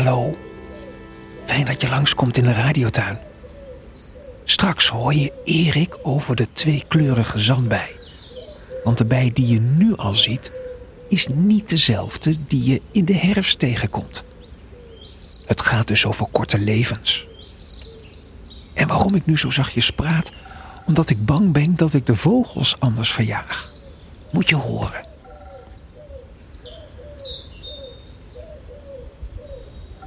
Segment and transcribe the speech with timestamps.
[0.00, 0.34] Hallo.
[1.44, 3.18] Fijn dat je langskomt in de radiotuin.
[4.44, 7.90] Straks hoor je Erik over de tweekleurige zandbij.
[8.84, 10.52] Want de bij die je nu al ziet,
[11.08, 14.24] is niet dezelfde die je in de herfst tegenkomt.
[15.46, 17.26] Het gaat dus over korte levens.
[18.74, 20.32] En waarom ik nu zo zachtjes praat?
[20.86, 23.72] Omdat ik bang ben dat ik de vogels anders verjaag.
[24.30, 25.09] Moet je horen.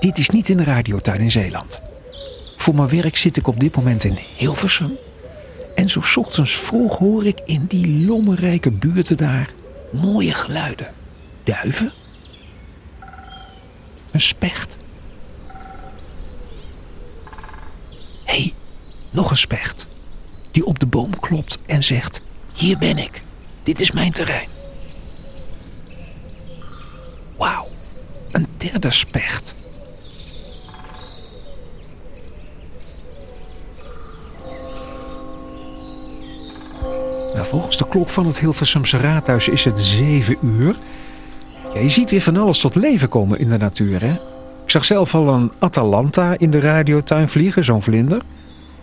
[0.00, 1.82] Dit is niet in de radiotuin in Zeeland.
[2.56, 4.96] Voor mijn werk zit ik op dit moment in Hilversum.
[5.74, 9.50] En zo ochtends vroeg hoor ik in die lommerrijke buurten daar
[9.92, 10.92] mooie geluiden.
[11.44, 11.92] Duiven.
[14.10, 14.78] Een specht.
[18.24, 18.54] Hé, hey,
[19.10, 19.86] nog een specht.
[20.50, 22.20] Die op de boom klopt en zegt:
[22.52, 23.22] Hier ben ik.
[23.62, 24.48] Dit is mijn terrein.
[27.36, 27.68] Wauw,
[28.30, 29.54] een derde specht.
[37.34, 40.78] Nou, volgens de klok van het Hilversumse raadhuis is het zeven uur.
[41.74, 44.12] Ja, je ziet weer van alles tot leven komen in de natuur, hè?
[44.64, 48.22] Ik zag zelf al een Atalanta in de radiotuin vliegen, zo'n vlinder.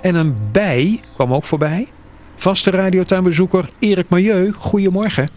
[0.00, 1.88] En een bij kwam ook voorbij.
[2.36, 5.30] Vaste radiotuinbezoeker Erik Milieu, goedemorgen.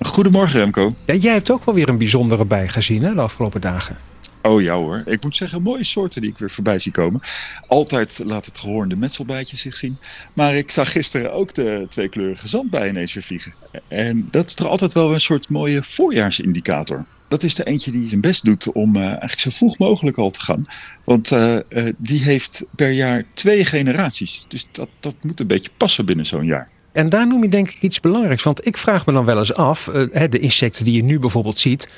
[0.00, 0.94] Goedemorgen Remco.
[1.04, 3.96] Ja, jij hebt ook wel weer een bijzondere bij gezien hè, de afgelopen dagen.
[4.42, 7.20] Oh ja hoor, ik moet zeggen, mooie soorten die ik weer voorbij zie komen.
[7.66, 9.98] Altijd laat het gehoorde metselbijtje zich zien.
[10.32, 13.54] Maar ik zag gisteren ook de tweekleurige zandbij ineens weer vliegen.
[13.88, 17.04] En dat is toch altijd wel een soort mooie voorjaarsindicator.
[17.28, 20.30] Dat is de eentje die zijn best doet om uh, eigenlijk zo vroeg mogelijk al
[20.30, 20.66] te gaan.
[21.04, 24.44] Want uh, uh, die heeft per jaar twee generaties.
[24.48, 26.68] Dus dat, dat moet een beetje passen binnen zo'n jaar.
[26.92, 28.42] En daar noem je denk ik iets belangrijks.
[28.42, 31.88] Want ik vraag me dan wel eens af, de insecten die je nu bijvoorbeeld ziet...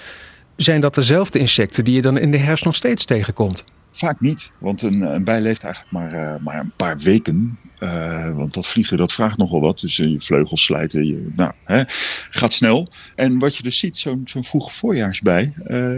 [0.57, 3.65] zijn dat dezelfde insecten die je dan in de herfst nog steeds tegenkomt?
[3.91, 7.59] Vaak niet, want een, bij leeft eigenlijk maar, maar een paar weken.
[7.81, 9.81] Uh, want dat vliegen, dat vraagt nogal wat.
[9.81, 11.83] Dus uh, je vleugels slijten, je, nou, hè,
[12.31, 12.89] gaat snel.
[13.15, 15.53] En wat je dus ziet, zo'n zo'n vroeg voorjaarsbij,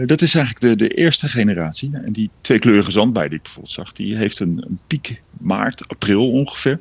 [0.05, 1.89] dat is eigenlijk de, de eerste generatie.
[1.93, 6.31] En die tweekleurige zandbij die ik bijvoorbeeld zag, die heeft een, een piek maart, april
[6.31, 6.79] ongeveer.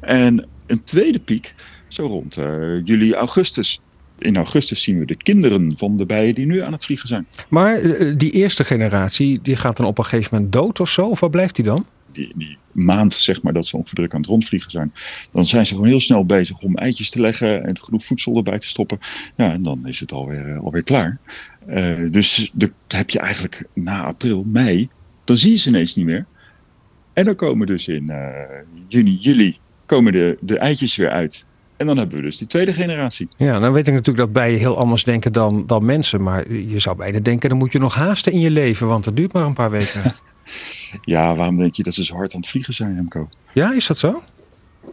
[0.00, 1.54] En een tweede piek,
[1.88, 2.34] zo rond
[2.84, 3.80] juli, augustus.
[4.18, 7.26] In augustus zien we de kinderen van de bijen die nu aan het vliegen zijn.
[7.48, 7.80] Maar
[8.16, 11.06] die eerste generatie, die gaat dan op een gegeven moment dood of zo?
[11.06, 11.86] Of waar blijft die dan?
[12.12, 14.92] Die, die, maand zeg maar, dat ze ongeveer druk aan het rondvliegen zijn.
[15.32, 18.58] Dan zijn ze gewoon heel snel bezig om eitjes te leggen en genoeg voedsel erbij
[18.58, 18.98] te stoppen.
[19.36, 21.18] Ja, en dan is het alweer, alweer klaar.
[21.68, 24.88] Uh, dus de, heb je eigenlijk na april, mei,
[25.24, 26.26] dan zie je ze ineens niet meer.
[27.12, 28.28] En dan komen dus in uh,
[28.88, 29.56] juni, juli,
[29.86, 31.46] komen de, de eitjes weer uit.
[31.76, 33.28] En dan hebben we dus die tweede generatie.
[33.36, 36.22] Ja, dan weet ik natuurlijk dat bijen heel anders denken dan, dan mensen.
[36.22, 39.16] Maar je zou bijna denken, dan moet je nog haasten in je leven, want het
[39.16, 40.02] duurt maar een paar weken.
[41.04, 43.28] Ja, waarom denk je dat ze zo hard aan het vliegen zijn, Remco?
[43.52, 44.22] Ja, is dat zo?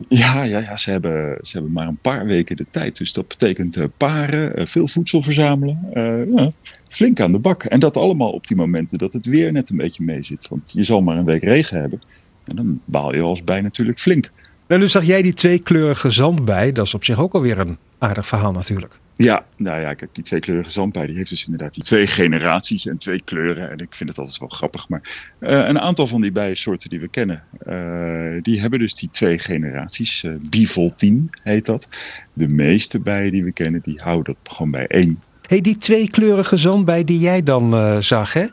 [0.08, 2.98] Ja, ja, ja ze, hebben, ze hebben maar een paar weken de tijd.
[2.98, 5.90] Dus dat betekent uh, paren, uh, veel voedsel verzamelen.
[5.94, 6.52] Uh, ja,
[6.88, 7.64] flink aan de bak.
[7.64, 10.48] En dat allemaal op die momenten dat het weer net een beetje mee zit.
[10.48, 12.02] Want je zal maar een week regen hebben.
[12.44, 14.32] En dan baal je als bij natuurlijk flink.
[14.74, 16.72] En nu zag jij die tweekleurige zandbij.
[16.72, 19.00] Dat is op zich ook alweer een aardig verhaal natuurlijk.
[19.16, 22.98] Ja, nou ja, kijk, die tweekleurige zandbij die heeft dus inderdaad die twee generaties en
[22.98, 23.72] twee kleuren.
[23.72, 24.90] En ik vind het altijd wel grappig.
[24.90, 25.02] Maar
[25.40, 29.40] uh, een aantal van die bijensoorten die we kennen, uh, die hebben dus die twee
[29.40, 30.24] generaties.
[30.24, 31.88] Uh, bivoltien heet dat.
[32.34, 35.22] De meeste bijen die we kennen, die houden dat gewoon bij één.
[35.48, 38.46] hey, die tweekleurige zandbij die jij dan zag, hè?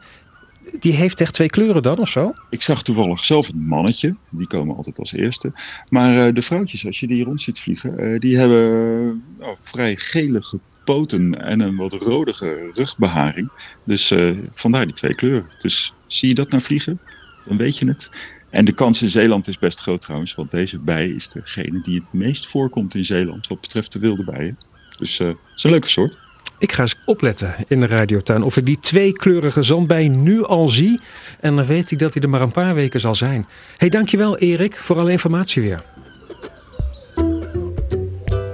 [0.78, 2.34] Die heeft echt twee kleuren dan of zo?
[2.50, 4.16] Ik zag toevallig zelf een mannetje.
[4.30, 5.52] Die komen altijd als eerste.
[5.88, 9.56] Maar uh, de vrouwtjes, als je die rond ziet vliegen, uh, die hebben uh, oh,
[9.56, 13.50] vrij gelige poten en een wat rodige rugbeharing.
[13.84, 14.14] Dus
[14.54, 15.46] vandaar die twee kleuren.
[15.58, 17.00] Dus zie je dat nou vliegen?
[17.44, 18.32] Dan weet je het.
[18.50, 22.00] En de kans in Zeeland is best groot trouwens, want deze bij is degene die
[22.00, 24.58] het meest voorkomt in Zeeland wat betreft de wilde bijen.
[24.98, 26.18] Dus het is een leuke soort.
[26.60, 31.00] Ik ga eens opletten in de radiotuin of ik die tweekleurige zandbij nu al zie.
[31.40, 33.46] En dan weet ik dat hij er maar een paar weken zal zijn.
[33.76, 35.82] hey, dankjewel Erik voor alle informatie weer.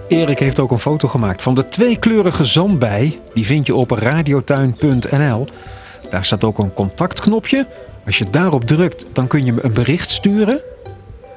[0.08, 3.20] Erik heeft ook een foto gemaakt van de tweekleurige zandbij.
[3.34, 5.46] Die vind je op radiotuin.nl.
[6.10, 7.66] Daar staat ook een contactknopje.
[8.06, 10.62] Als je daarop drukt, dan kun je me een bericht sturen.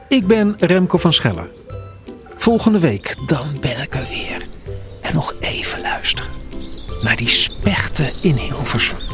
[0.07, 1.49] Ik ben Remco van Schellen.
[2.35, 4.47] Volgende week, dan ben ik er weer.
[5.01, 5.83] En nog even
[7.01, 9.08] naar die spechten in Hilversum.